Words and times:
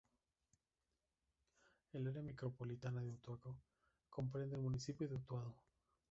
El 1.93 2.07
área 2.07 2.23
micropolitana 2.23 3.01
de 3.03 3.11
Utuado 3.11 3.55
comprende 4.09 4.55
el 4.55 4.61
municipio 4.63 5.07
de 5.07 5.13
Utuado. 5.13 5.53